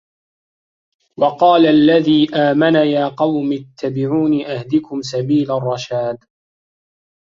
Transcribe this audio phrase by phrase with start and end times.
[1.17, 6.17] وَقالَ الَّذي آمَنَ يا قَومِ اتَّبِعونِ أَهدِكُم سَبيلَ الرَّشادِ